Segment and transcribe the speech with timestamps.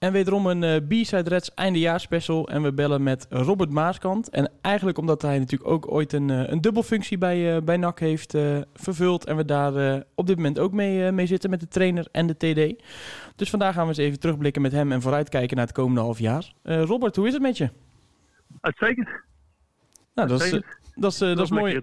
[0.00, 2.48] En wederom een uh, B-Side Reds eindejaarspecial.
[2.48, 4.28] En we bellen met Robert Maaskant.
[4.28, 7.98] En eigenlijk omdat hij natuurlijk ook ooit een, uh, een dubbelfunctie bij, uh, bij NAC
[7.98, 8.36] heeft
[8.74, 9.24] vervuld.
[9.24, 12.36] En we daar op dit moment ook mee, mee zitten met de trainer en de
[12.36, 12.82] TD.
[13.36, 16.18] Dus vandaag gaan we eens even terugblikken met hem en vooruitkijken naar het komende half
[16.18, 16.52] jaar.
[16.62, 17.70] Robert, hoe is het met je?
[18.60, 19.08] Uitstekend.
[20.14, 20.50] Nou, dat is,
[20.94, 21.80] dat is, dat is mooi.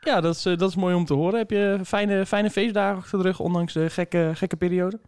[0.00, 1.38] Ja, dat is, dat is mooi om te horen.
[1.38, 5.00] Heb je fijne, fijne feestdagen achter de rug, ondanks de gekke, gekke periode?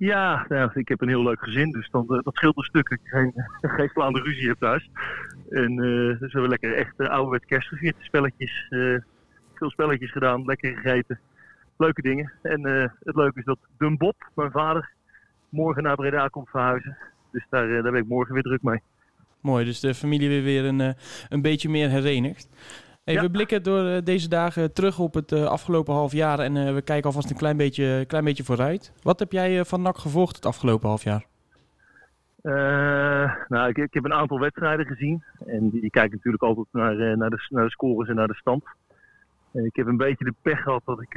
[0.00, 3.32] Ja, ik heb een heel leuk gezin, dus dan, dat scheelt een stuk je geen,
[3.76, 4.90] geen slaande ruzie hebt thuis.
[5.50, 7.96] En uh, dus we hebben lekker echt uh, ouderwet kerst gevierd.
[7.98, 8.66] Spelletjes,
[9.54, 11.20] veel spelletjes gedaan, lekker gegeten.
[11.76, 12.32] Leuke dingen.
[12.42, 12.62] En
[13.04, 14.90] het leuke is dat Dun Bob, mijn vader,
[15.48, 16.96] morgen naar Breda komt verhuizen.
[17.32, 18.80] Dus daar, daar ben ik morgen weer druk mee.
[19.40, 20.94] Mooi, dus de familie weer weer een,
[21.28, 22.48] een beetje meer herenigd.
[23.10, 26.56] Hey, We blikken door eh, deze dagen terug op het uh, afgelopen half jaar en
[26.56, 28.92] uh, we kijken alvast een klein beetje, klein beetje vooruit.
[29.02, 31.24] Wat heb jij van NAC gevolgd het afgelopen half jaar?
[33.48, 37.30] nou, ik, ik, heb een aantal wedstrijden gezien en die kijken natuurlijk altijd naar, naar,
[37.30, 38.64] de, naar de scores en naar de stand.
[39.52, 41.14] En ik heb een beetje de pech gehad dat ik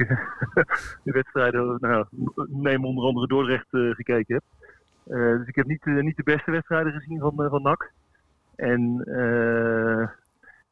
[1.04, 2.06] de wedstrijden, nou,
[2.46, 4.42] neem onder andere Dordrecht gekeken heb.
[5.38, 7.92] dus ik heb niet, niet de beste wedstrijden gezien van, van NAC.
[8.56, 9.02] En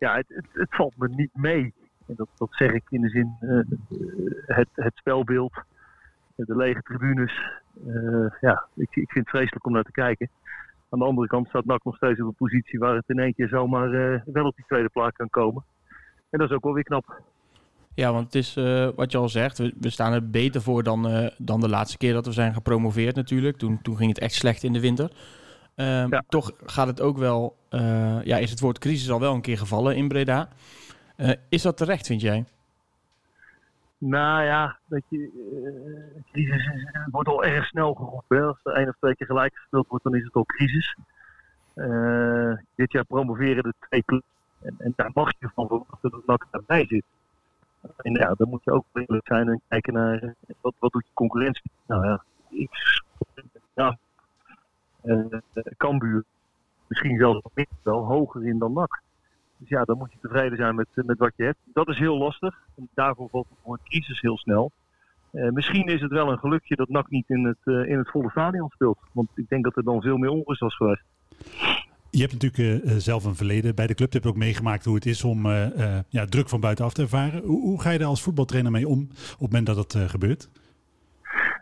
[0.02, 1.74] ja, het, het, valt me niet mee.
[2.06, 3.60] En dat, dat zeg ik in de zin, uh,
[4.46, 5.52] het, het spelbeeld,
[6.34, 7.40] de lege tribunes.
[7.86, 10.28] Uh, ja, ik, ik vind het vreselijk om naar te kijken.
[10.88, 13.34] Aan de andere kant staat NAC nog steeds op een positie waar het in één
[13.34, 13.90] keer zomaar
[14.24, 15.64] wel op die tweede plaats kan komen.
[16.30, 17.20] En dat is ook wel weer knap.
[17.94, 18.54] Ja, want het is
[18.96, 22.12] wat je al zegt, we, we, staan er beter voor dan, dan de laatste keer
[22.12, 23.56] dat we zijn gepromoveerd natuurlijk.
[23.56, 25.10] Toen, toen ging het echt slecht in de winter.
[25.74, 29.40] Ehm, toch gaat het ook wel, uh, ja, is het woord crisis al wel een
[29.40, 30.48] keer gevallen in Breda.
[31.16, 32.44] Uh, is dat terecht, vind jij?
[33.98, 36.70] Nou ja, dat je, uh, crisis
[37.10, 38.46] wordt al erg snel geroepen.
[38.46, 40.96] Als er één of twee keer gelijk gespeeld wordt, dan is het al crisis.
[42.74, 44.24] dit jaar promoveren de twee clubs.
[44.62, 47.04] En, en, daar mag je van verwachten dat NAC erbij zit.
[47.96, 51.14] En ja, dan moet je ook eerlijk zijn en kijken naar wat, wat doet je
[51.14, 51.70] concurrentie.
[51.86, 53.02] Nou ja, ik,
[55.76, 56.24] Cambuur
[56.92, 59.02] misschien zelfs nog wel hoger in dan NAC.
[59.56, 61.58] Dus ja, dan moet je tevreden zijn met, met wat je hebt.
[61.72, 62.58] Dat is heel lastig.
[62.76, 64.72] En daarvoor valt het woord crisis heel snel.
[65.32, 68.10] Uh, misschien is het wel een gelukje dat NAC niet in het, uh, in het
[68.10, 68.98] volle stadion speelt.
[69.12, 71.02] Want ik denk dat er dan veel meer onrust was geweest.
[72.10, 74.12] Je hebt natuurlijk uh, zelf een verleden bij de club.
[74.12, 75.46] Je hebt ook meegemaakt hoe het is om
[76.08, 77.42] ja, druk van buitenaf te ervaren.
[77.42, 80.50] Hoe, hoe, ga je daar als voetbaltrainer mee om op het moment dat dat gebeurt?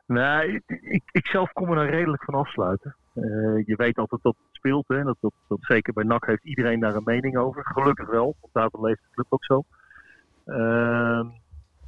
[0.06, 2.96] Nou, ik, ik, ik, zelf kom er dan redelijk van afsluiten.
[3.20, 4.88] Uh, je weet altijd dat het speelt.
[4.88, 5.02] Hè?
[5.02, 7.64] Dat, dat, zeker bij NAC heeft iedereen daar een mening over.
[7.64, 9.62] Gelukkig wel, want daar leeft de club ook zo.
[10.46, 11.26] Uh,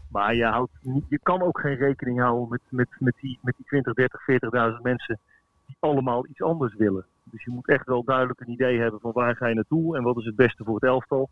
[0.09, 0.71] maar je, houdt,
[1.09, 4.21] je kan ook geen rekening houden met, met, met, die, met die 20, 30,
[4.77, 5.19] 40.000 mensen
[5.67, 7.07] die allemaal iets anders willen.
[7.25, 10.03] Dus je moet echt wel duidelijk een idee hebben van waar ga je naartoe en
[10.03, 11.31] wat is het beste voor het elftal.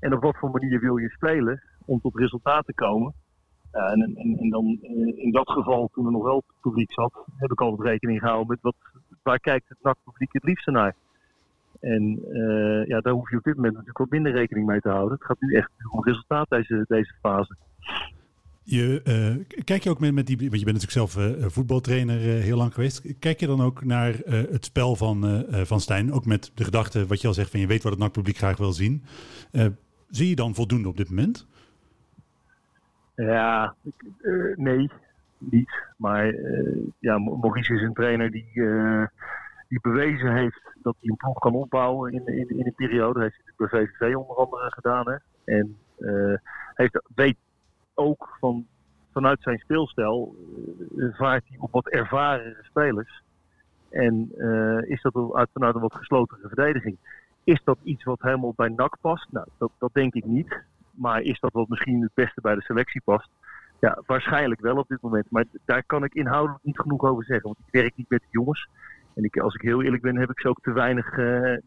[0.00, 3.14] En op wat voor manier wil je spelen om tot resultaat te komen.
[3.72, 7.52] En, en, en, dan uh, in dat geval, toen er nog wel publiek zat, heb
[7.52, 8.74] ik altijd rekening gehouden met wat,
[9.22, 10.94] waar kijkt het NAC-publiek het liefste naar.
[11.80, 14.88] En uh, ja, daar hoef je op dit moment natuurlijk wat minder rekening mee te
[14.88, 15.12] houden.
[15.14, 17.56] Het gaat nu echt om resultaat deze, deze fase.
[18.62, 22.56] Je, uh, kijk je ook met, met die, want je bent natuurlijk zelf voetbaltrainer heel
[22.56, 23.18] lang geweest.
[23.18, 26.12] Kijk je dan ook naar het spel van, van Stijn?
[26.12, 28.56] Ook met de gedachte, wat je al zegt, van je weet wat het NAC-publiek graag
[28.56, 29.04] wil zien.
[30.08, 31.46] zie je dan voldoende op dit moment?
[33.20, 33.74] Ja,
[34.54, 34.90] nee,
[35.38, 35.70] niet.
[35.96, 39.06] Maar uh, ja, Maurice is een trainer die, uh,
[39.68, 43.12] die bewezen heeft dat hij een ploeg kan opbouwen in, in, in een periode.
[43.12, 45.08] Dat heeft hij bij VVV onder andere gedaan.
[45.08, 45.16] Hè.
[45.44, 45.76] En
[46.74, 47.36] heeft, weet
[47.94, 48.66] ook van,
[49.12, 50.34] vanuit zijn speelstijl
[50.96, 53.22] vaart hij op wat ervaren spelers.
[53.90, 54.30] En
[54.86, 56.96] is dat uit, vanuit een wat geslotere verdediging.
[57.44, 59.26] Is dat iets wat helemaal bij NAC past?
[59.30, 60.62] Nou, dat, dat denk ik niet.
[61.00, 63.28] Maar is dat wat misschien het beste bij de selectie past?
[63.80, 65.26] Ja, waarschijnlijk wel op dit moment.
[65.30, 67.46] Maar daar kan ik inhoudelijk niet genoeg over zeggen.
[67.46, 68.68] Want ik werk niet met de jongens.
[69.14, 71.16] En ik, als ik heel eerlijk ben, heb ik ze ook te weinig uh,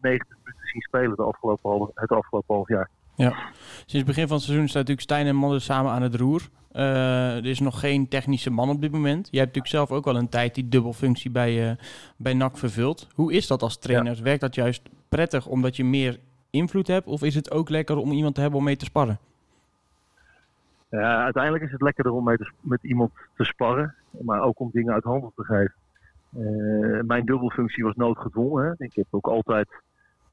[0.00, 2.88] minuten zien spelen de afgelopen half, het afgelopen half jaar.
[3.16, 3.30] Ja,
[3.76, 6.48] sinds het begin van het seizoen staat natuurlijk Stijn en Modder samen aan het roer.
[6.72, 9.28] Uh, er is nog geen technische man op dit moment.
[9.30, 11.76] Jij hebt natuurlijk zelf ook al een tijd die dubbelfunctie bij, uh,
[12.16, 13.08] bij NAC vervuld.
[13.14, 14.16] Hoe is dat als trainer?
[14.16, 14.22] Ja.
[14.22, 16.18] Werkt dat juist prettig omdat je meer
[16.50, 17.06] invloed hebt?
[17.06, 19.18] Of is het ook lekker om iemand te hebben om mee te sparren?
[20.94, 22.24] Ja, uiteindelijk is het lekkerder om
[22.60, 25.74] met, iemand te sparren, maar ook om dingen uit handen te geven.
[26.36, 28.74] Uh, mijn dubbelfunctie was noodgedwongen.
[28.78, 29.68] Ik heb ook altijd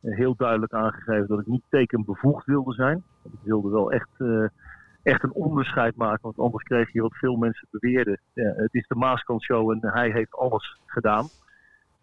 [0.02, 3.04] uh, heel duidelijk aangegeven dat ik niet tekenbevoegd wilde zijn.
[3.24, 4.10] Ik wilde wel echt,
[5.04, 8.20] echt een onderscheid maken, want anders kreeg je wat veel mensen beweerden.
[8.34, 11.28] Ja, het is de Maaskant Show en hij heeft alles gedaan.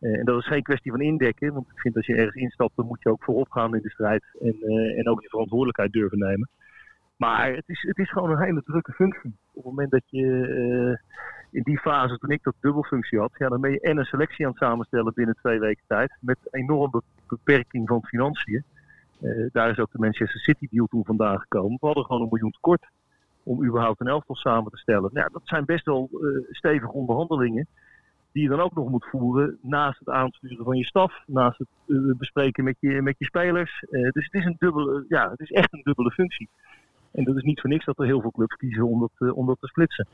[0.00, 2.86] en dat is geen kwestie van indekken, want ik vind als je ergens instapt, dan
[2.86, 4.56] moet je ook voorop gaan in de strijd en,
[4.96, 6.48] en ook je verantwoordelijkheid durven nemen.
[7.18, 9.36] Maar het is, het is gewoon een hele drukke functie.
[9.52, 10.98] Op het moment dat je
[11.50, 14.44] in die fase, toen ik dat dubbelfunctie had, ja, dan ben je en een selectie
[14.44, 16.16] aan het samenstellen binnen twee weken tijd.
[16.20, 18.64] Met enorme beperking van financiën.
[19.20, 21.76] Uh, daar is ook de Manchester City deal toen vandaan gekomen.
[21.80, 22.86] We hadden gewoon een miljoen tekort
[23.42, 25.10] om überhaupt een elftal samen te stellen.
[25.12, 27.66] Nou, dat zijn best wel uh, stevige onderhandelingen.
[28.32, 31.22] Die je dan ook nog moet voeren naast het aansturen van je staf.
[31.26, 33.84] Naast het bespreken met je, met je spelers.
[33.90, 36.48] dus het is, een dubbele, ja, het is echt een dubbele functie.
[37.12, 39.46] En dat is niet voor niks dat er heel veel clubs kiezen om dat, om
[39.46, 40.06] dat te splitsen.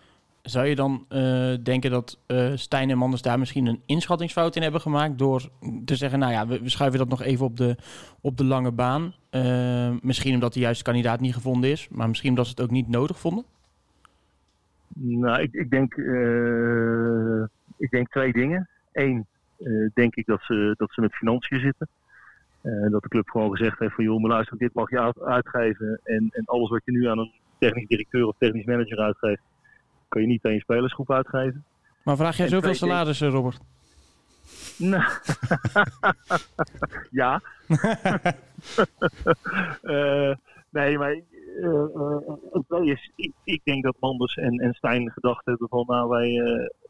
[0.43, 4.63] Zou je dan uh, denken dat uh, Stijn en Manders daar misschien een inschattingsfout in
[4.63, 5.49] hebben gemaakt door
[5.85, 7.77] te zeggen, nou ja, we, we schuiven dat nog even op de,
[8.21, 9.15] op de lange baan.
[9.31, 12.71] Uh, misschien omdat de juiste kandidaat niet gevonden is, maar misschien omdat ze het ook
[12.71, 13.45] niet nodig vonden?
[14.95, 15.95] Nou, ik, ik denk,
[17.77, 18.69] ik denk twee dingen.
[18.93, 19.27] Eén,
[19.95, 21.89] denk ik dat ze, dat ze met financiën zitten.
[22.91, 26.29] Dat de club gewoon gezegd heeft van joh, maar luister, dit mag je uitgeven en,
[26.33, 29.43] en alles wat je nu aan een technisch directeur of technisch manager uitgeeft
[30.15, 31.65] kan je niet aan je spelersgroep uitgeven.
[32.05, 33.61] Maar vraag jij zoveel salaris, eh, Robert?
[34.79, 35.03] Nou,
[37.21, 37.41] ja.
[39.83, 40.35] uh,
[40.77, 41.21] nee, maar
[41.61, 46.41] uh, is, ik, ik, denk dat Manders en, en Stijn gedacht hebben van, nou, wij,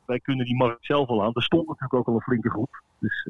[0.06, 1.34] wij kunnen die markt zelf al aan.
[1.34, 2.82] Er stond natuurlijk ook al een flinke groep.
[2.98, 3.28] Dus,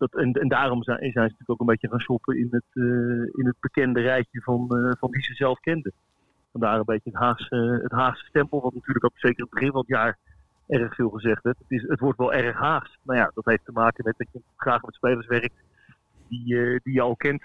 [0.00, 2.84] dat, en, en daarom zijn, zijn ze natuurlijk ook een beetje gaan shoppen in het,
[3.34, 4.66] in het bekende rijtje van,
[4.98, 5.92] van die ze zelf kenden.
[6.52, 9.80] Vandaar een beetje het Haagse, het Haagse stempel, wat natuurlijk ook zeker het begin van
[9.80, 10.18] het jaar
[10.70, 11.58] erg veel gezegd werd.
[11.58, 12.98] Het, is, het wordt wel erg Haags.
[13.02, 15.54] Nou ja, dat heeft te maken met dat je graag met spelers werkt
[16.28, 17.42] die, uh, die je al kent.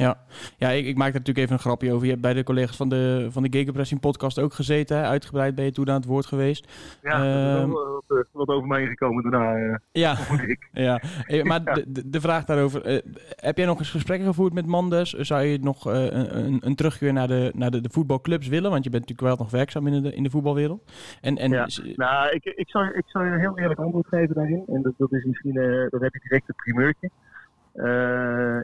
[0.00, 0.16] Ja,
[0.56, 2.04] ja ik, ik maak er natuurlijk even een grapje over.
[2.04, 4.96] Je hebt bij de collega's van de, van de Gegenpressing podcast ook gezeten.
[4.96, 5.02] Hè?
[5.02, 6.72] Uitgebreid ben je toen aan het woord geweest.
[7.02, 9.56] Ja, uh, wat, eh, wat, over mij gekomen daarna.
[9.56, 10.16] Uh, ja,
[10.72, 11.00] ja.
[11.42, 11.74] maar ja.
[11.86, 12.92] De, de vraag daarover.
[12.92, 12.98] Uh,
[13.36, 15.12] heb jij nog eens gesprekken gevoerd met Mandes?
[15.12, 18.70] Zou je nog een, een, een, terugkeer naar, de, naar de, de voetbalclubs willen?
[18.70, 20.92] Want je bent natuurlijk wel nog werkzaam in de, in de voetbalwereld.
[21.20, 21.68] En, en, ja.
[21.94, 24.62] Nou, ik, ik, zou, ik zou je een heel eerlijk antwoord geven daarin.
[24.66, 25.54] En dat, dat is misschien,
[25.90, 27.10] dan heb je direct een primeurtje.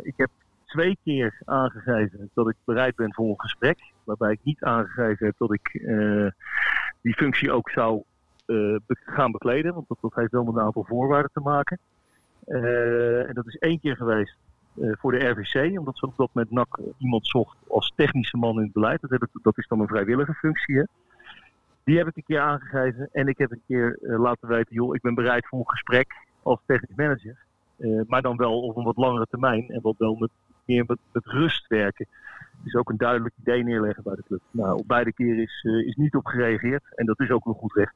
[0.03, 0.31] ik heb
[0.67, 3.79] twee keer aangegeven dat ik bereid ben voor een gesprek.
[4.05, 6.31] Waarbij ik niet aangegeven heb dat ik uh,
[7.01, 8.03] die functie ook zou
[8.47, 9.75] uh, gaan bekleden.
[9.75, 11.79] Want dat, dat, heeft wel met een aantal voorwaarden te maken.
[12.47, 14.37] Uh, en dat is één keer geweest
[14.75, 15.79] voor de RVC.
[15.79, 19.01] Omdat ze op dat moment NAC iemand zocht als technische man in het beleid.
[19.01, 20.77] Dat, heb ik, dat is dan een vrijwillige functie.
[20.77, 20.85] Hè?
[21.85, 23.09] Die heb ik een keer aangegeven.
[23.13, 26.61] En ik heb een keer laten weten, joh, ik ben bereid voor een gesprek als
[26.67, 27.37] technisch manager.
[28.07, 30.31] Maar dan wel op een wat langere termijn en wat wel met
[30.67, 32.07] meer met, rust werken.
[32.63, 34.41] Dus ook een duidelijk idee neerleggen bij de club.
[34.51, 36.83] Nou, op beide keren is, uh, is niet op gereageerd.
[36.95, 37.95] En dat is ook nog goed recht.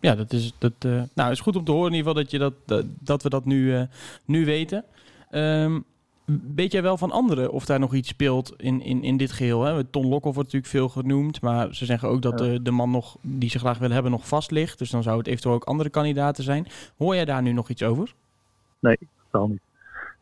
[0.00, 2.30] Ja, dat is, dat, uh, nou, is goed om te horen in ieder geval dat,
[2.30, 3.82] je dat, dat, dat we dat nu, uh,
[4.24, 4.84] nu weten.
[5.30, 5.84] Um,
[6.54, 9.62] weet jij wel van anderen of daar nog iets speelt in, in, in dit geheel?
[9.62, 9.84] Hè?
[9.84, 13.16] Ton Lokhoff wordt natuurlijk veel genoemd, maar ze zeggen ook dat de, de man nog,
[13.20, 14.78] die ze graag willen hebben nog vast ligt.
[14.78, 16.66] Dus dan zou het eventueel ook andere kandidaten zijn.
[16.96, 18.14] Hoor jij daar nu nog iets over?
[18.78, 18.98] Nee,
[19.30, 19.60] totaal niet.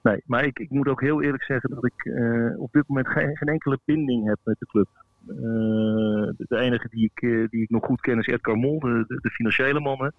[0.03, 3.37] Nee, maar ik, moet ook heel eerlijk zeggen dat ik uh, op dit moment geen,
[3.37, 4.89] geen, enkele binding heb met de club.
[5.29, 9.05] Uh, de, enige die ik, uh, die ik nog goed ken is Edgar Mol, de,
[9.07, 10.15] de, financiële mannen.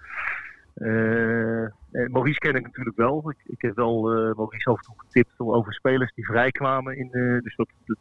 [2.12, 3.30] Maurice ken ik natuurlijk wel.
[3.30, 4.02] Ik, ik heb wel
[4.36, 4.80] Maurice af
[5.12, 6.98] en toe over spelers die vrijkwamen.
[6.98, 7.10] In,
[7.44, 7.56] dus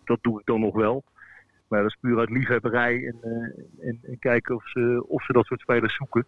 [0.04, 1.04] dat, doe ik dan nog wel.
[1.68, 3.16] Maar dat is puur uit liefhebberij en,
[3.80, 6.26] en, en kijken of ze, of ze dat soort spelers zoeken.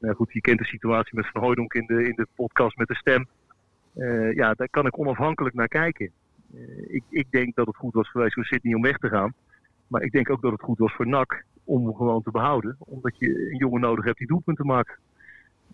[0.00, 2.88] nou goed, je kent de situatie met Van Hooydonk in de, in de podcast met
[2.88, 3.26] de stem.
[3.94, 6.10] Uh, ja, daar kan ik onafhankelijk naar kijken.
[6.54, 9.34] Uh, ik, ik, denk dat het goed was geweest voor Sydney om weg te gaan.
[9.86, 12.76] Maar ik denk ook dat het goed was voor NAC om hem gewoon te behouden.
[12.78, 14.98] Omdat je een jongen nodig hebt die doelpunten maakt.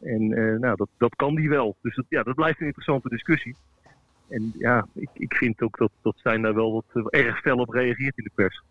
[0.01, 1.77] En uh, nou, dat, dat kan die wel.
[1.83, 3.57] Dus dat, ja, dat blijft een interessante discussie.
[4.29, 7.69] En ja, ik, ik vind ook dat, dat zijn daar wel wat erg fel op
[7.69, 8.63] reageert in de pers.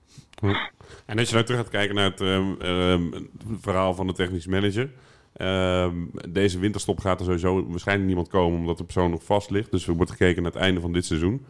[1.06, 4.90] En als je nou terug gaat kijken naar het um, verhaal van de technisch manager.
[5.38, 5.88] Uh,
[6.30, 9.72] deze winterstop gaat er sowieso waarschijnlijk niemand komen omdat de persoon nog vast ligt.
[9.72, 11.46] Dus er wordt gekeken naar het einde van dit seizoen.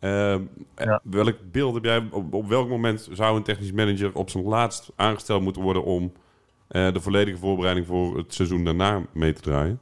[0.00, 0.36] Uh,
[0.74, 1.00] ja.
[1.02, 2.08] Welk beeld heb jij?
[2.10, 6.02] Op, op, welk moment zou een technisch manager op zijn laatst aangesteld moeten worden om
[6.02, 9.78] uh, de volledige voorbereiding voor het seizoen daarna mee te draaien?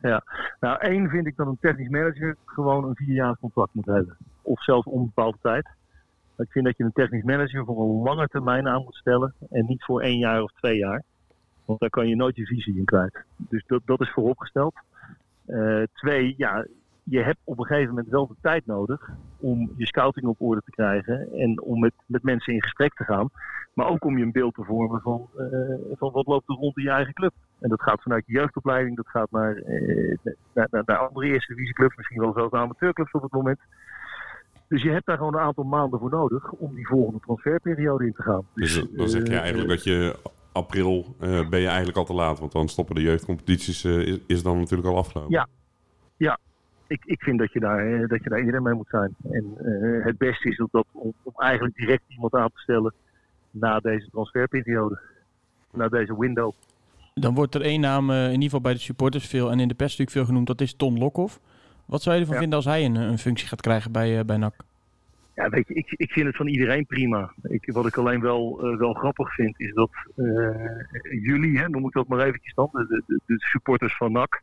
[0.00, 0.24] Ja,
[0.60, 4.16] nou één vind ik dat een technisch manager gewoon een vierjaars contract moet hebben.
[4.42, 5.68] Of zelfs onbepaalde tijd.
[6.36, 9.66] Ik vind dat je een technisch manager voor een lange termijn aan moet stellen en
[9.66, 11.02] niet voor één jaar of twee jaar.
[11.70, 13.24] Want daar kan je nooit je visie in kwijt.
[13.36, 14.74] Dus dat, dat is vooropgesteld.
[15.46, 16.66] Uh, twee, ja,
[17.02, 20.62] je hebt op een gegeven moment wel de tijd nodig om je scouting op orde
[20.64, 23.30] te krijgen en om met, met mensen in gesprek te gaan.
[23.74, 26.76] Maar ook om je een beeld te vormen van, uh, van wat loopt er rond
[26.76, 27.32] in je eigen club.
[27.58, 30.16] En dat gaat vanuit je jeugdopleiding, dat gaat naar, uh,
[30.52, 33.60] naar, naar, naar, andere eerste divisieclubs, misschien wel zelfs amateurclubs op het moment.
[34.68, 38.12] Dus je hebt daar gewoon een aantal maanden voor nodig om die volgende transferperiode in
[38.12, 38.46] te gaan.
[38.54, 40.18] Dus, dus dan zeg je eigenlijk dat je
[40.52, 44.18] april uh, ben je eigenlijk al te laat, want dan stoppen de jeugdcompetities, uh, is,
[44.26, 45.32] is dan natuurlijk al afgelopen.
[45.32, 45.46] Ja,
[46.16, 46.38] ja.
[46.86, 49.14] Ik, ik vind dat je, daar, dat je daar iedereen mee moet zijn.
[49.30, 52.94] En uh, het beste is dat om, om eigenlijk direct iemand aan te stellen
[53.50, 55.00] na deze transferperiode,
[55.72, 56.52] na deze window.
[57.14, 59.74] Dan wordt er één naam in ieder geval bij de supporters veel en in de
[59.74, 61.40] pers natuurlijk veel genoemd, dat is Ton Lokhoff.
[61.84, 62.40] Wat zou je ervan ja.
[62.40, 64.54] vinden als hij een, een functie gaat krijgen bij, uh, bij NAC?
[65.40, 67.32] Ja, weet je, ik, ik vind het van iedereen prima.
[67.42, 70.66] Ik, wat ik alleen wel, uh, wel grappig vind, is dat uh,
[71.22, 74.42] jullie, hè, noem ik dat maar eventjes dan, de, de, de supporters van NAC,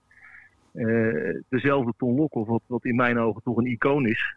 [1.50, 4.36] dezelfde Ton Lokhoff, wat, wat in mijn ogen toch een icoon is,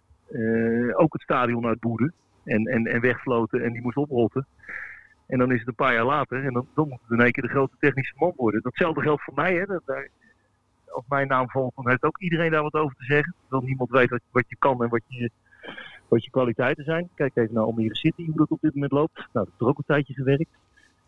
[0.93, 2.15] ook het stadion uitboeden
[2.45, 4.47] en, en, en wegfloten en die moest oprotten.
[5.27, 7.33] En dan is het een paar jaar later en dan, dan moet het in één
[7.33, 8.63] keer de grote technische man worden.
[8.63, 9.55] Datzelfde geldt voor mij.
[9.55, 9.65] Hè.
[9.65, 10.09] Dat, daar,
[10.87, 13.35] als mijn naam volgt, dan heeft ook iedereen daar wat over te zeggen.
[13.41, 15.31] Terwijl niemand weet wat, wat je kan en wat je,
[16.11, 17.09] wat je kwaliteiten zijn.
[17.15, 19.17] Kijk even naar Almere City, hoe dat op dit moment loopt.
[19.17, 20.51] Nou, dat heeft er ook een tijdje gewerkt.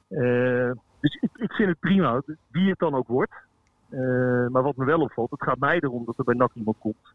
[0.09, 3.33] Uh, dus ik, ik, vind het prima, wie het dan ook wordt.
[3.91, 4.01] Uh,
[4.49, 7.15] maar wat me wel opvalt, het gaat mij erom dat er bij NAC iemand komt.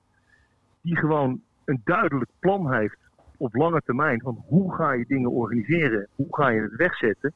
[0.82, 2.98] Die gewoon een duidelijk plan heeft
[3.38, 4.22] op lange termijn.
[4.22, 6.08] Van hoe ga je dingen organiseren?
[6.15, 7.34] Hoe ga je het wegzetten?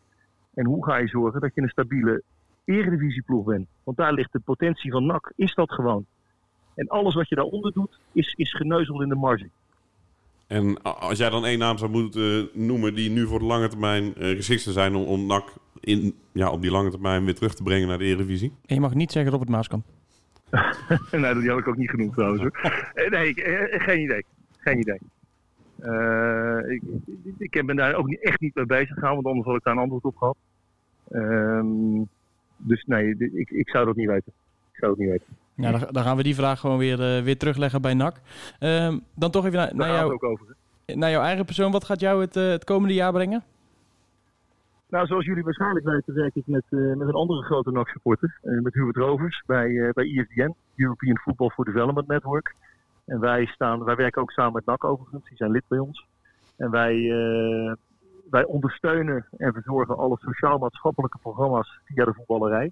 [0.53, 2.23] En hoe ga je zorgen dat je een stabiele
[2.65, 3.67] eredivisieploeg bent.
[3.83, 6.05] Want daar ligt de potentie van NAC, is dat gewoon.
[6.75, 9.49] En alles wat je daaronder doet, is, is geneuzel in de marge.
[10.51, 14.03] En als jij dan één naam zou moeten noemen die nu voor de lange termijn
[14.03, 17.53] uh, geschikt zou zijn om, om NAC in, ja, op die lange termijn weer terug
[17.53, 18.53] te brengen naar de Eredivisie?
[18.65, 19.85] En je mag niet zeggen Robert Maaskamp.
[21.11, 22.41] nee, die had ik ook niet genoemd trouwens.
[23.09, 24.25] nee, ik, eh, geen idee.
[24.57, 24.99] Geen idee.
[25.79, 26.81] Uh, ik,
[27.37, 29.63] ik, ik ben daar ook niet, echt niet mee bezig gegaan, want anders had ik
[29.63, 30.37] daar een antwoord op gehad.
[31.11, 32.07] Um,
[32.57, 34.33] dus nee, ik, ik zou dat niet weten.
[34.71, 35.37] Ik zou het niet weten.
[35.55, 38.15] Ja, dan, dan gaan we die vraag gewoon weer, uh, weer terugleggen bij NAC.
[38.59, 40.55] Uh, dan toch even naar, naar, jou, ook over,
[40.85, 41.71] naar jouw eigen persoon.
[41.71, 43.43] Wat gaat jou het, uh, het komende jaar brengen?
[44.89, 48.37] Nou, zoals jullie waarschijnlijk weten, werk ik met, uh, met een andere grote NAC-supporter.
[48.41, 52.55] met Hubert Rovers bij, bij IFDN, European Football for Development Network.
[53.05, 56.05] En wij, staan, wij werken ook samen met NAC overigens, die zijn lid bij ons.
[56.57, 56.95] En wij
[58.31, 62.71] wij ondersteunen en verzorgen alle sociaal-maatschappelijke programma's via de voetballerij.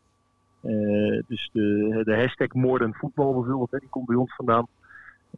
[0.62, 4.68] Uh, dus de, hashtag Modern Voetbal bijvoorbeeld, die komt bij ons vandaan.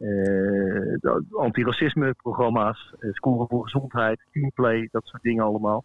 [0.00, 0.96] Uh,
[1.32, 5.84] antiracisme programma's, uh, scoren voor gezondheid, teamplay, dat soort dingen allemaal.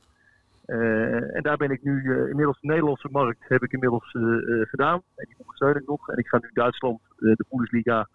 [0.65, 1.93] en daar ben ik nu
[2.29, 4.11] inmiddels de Nederlandse markt heb ik inmiddels
[4.69, 5.01] gedaan.
[5.15, 6.09] En die ondersteun ik nog.
[6.09, 8.07] En ik ga nu Duitsland, de Bundesliga,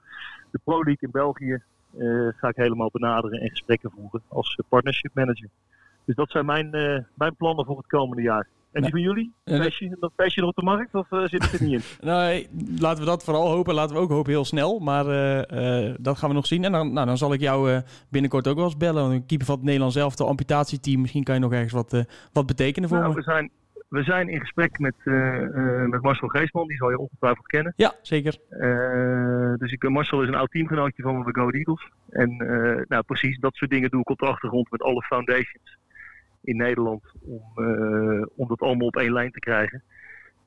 [0.50, 1.62] de Pro League in België,
[2.36, 5.48] ga ik helemaal benaderen en gesprekken voeren als partnership manager.
[6.04, 6.70] Dus dat zijn mijn,
[7.14, 8.46] mijn plannen voor het komende jaar.
[8.72, 9.32] En die van jullie?
[10.16, 11.80] Feestje, er op de markt of uh, zit het er niet in?
[12.08, 12.48] nee,
[12.78, 13.74] laten we dat vooral hopen.
[13.74, 14.78] Laten we ook hopen heel snel.
[14.78, 16.64] Maar uh, dat gaan we nog zien.
[16.64, 19.10] En dan, nou, dan zal ik jou binnenkort ook wel eens bellen.
[19.10, 21.00] Een keeper van het Nederlands zelf, de amputatieteam.
[21.00, 23.14] Misschien kan je nog ergens wat, wat betekenen voor nou, me.
[23.14, 23.50] We zijn,
[23.88, 24.94] we zijn in gesprek met,
[25.90, 26.66] met Marcel Geesman.
[26.66, 27.72] Die zal je ongetwijfeld kennen.
[27.76, 28.38] Ja, zeker.
[29.58, 31.90] dus ik, Marcel is een oud teamgenootje van de Go Eagles.
[32.10, 32.36] En
[32.88, 35.80] nou, precies dat soort dingen doe ik op de achtergrond met alle foundations
[36.42, 39.82] in Nederland om, uh, om dat allemaal op één lijn te krijgen.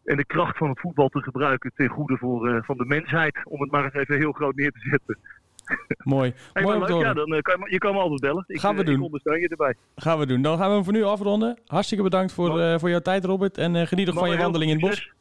[0.03, 3.39] En de kracht van het voetbal te gebruiken ten goede voor, uh, van de mensheid,
[3.43, 5.17] om het maar eens even heel groot neer te zetten.
[6.03, 6.33] Mooi.
[6.53, 8.43] Hey, Mooi leuk, ja, dan, uh, kan je, je kan me altijd bellen.
[8.47, 8.95] Ik, gaan we doen.
[8.95, 9.75] Ik ondersteun je erbij.
[9.95, 10.41] Gaan we doen.
[10.41, 11.59] Dan gaan we hem voor nu afronden.
[11.65, 13.57] Hartstikke bedankt voor, uh, voor jouw tijd, Robert.
[13.57, 15.13] En geniet nog van je wandeling in het bos.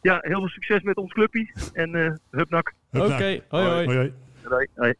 [0.00, 1.48] Ja, heel veel succes met ons clubje.
[1.72, 2.74] En uh, hupnak.
[2.92, 3.42] Oké, okay.
[3.48, 3.84] hoi hoi.
[3.84, 4.12] hoi, hoi.
[4.44, 4.94] hoi, hoi.